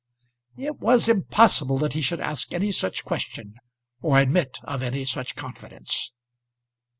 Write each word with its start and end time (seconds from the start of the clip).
It 0.57 0.79
was 0.79 1.07
impossible 1.07 1.77
that 1.77 1.93
he 1.93 2.01
should 2.01 2.19
ask 2.21 2.51
any 2.53 2.71
such 2.71 3.05
question, 3.05 3.57
or 4.01 4.17
admit 4.17 4.57
of 4.63 4.81
any 4.81 5.05
such 5.05 5.35
confidence. 5.35 6.11